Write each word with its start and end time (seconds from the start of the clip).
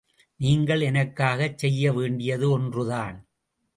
நீங்கள் 0.39 0.81
எனக்காகச் 0.81 1.57
செய்ய 1.57 1.91
வேண்டியது 1.91 2.51
ஒன்றுதான். 2.51 3.17